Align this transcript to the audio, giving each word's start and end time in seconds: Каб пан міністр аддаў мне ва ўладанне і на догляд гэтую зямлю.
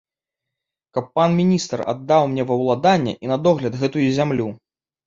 Каб 0.95 1.05
пан 1.19 1.35
міністр 1.41 1.79
аддаў 1.95 2.27
мне 2.33 2.43
ва 2.53 2.61
ўладанне 2.65 3.13
і 3.27 3.35
на 3.35 3.43
догляд 3.51 3.73
гэтую 3.85 4.07
зямлю. 4.19 4.55